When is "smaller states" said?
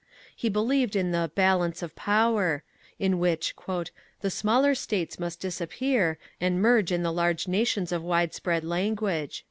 4.31-5.19